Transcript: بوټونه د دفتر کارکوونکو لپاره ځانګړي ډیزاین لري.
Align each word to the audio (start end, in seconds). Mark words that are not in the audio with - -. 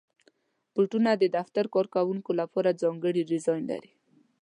بوټونه 0.73 1.11
د 1.17 1.23
دفتر 1.37 1.65
کارکوونکو 1.75 2.31
لپاره 2.41 2.77
ځانګړي 2.81 3.21
ډیزاین 3.31 3.63
لري. 3.71 3.91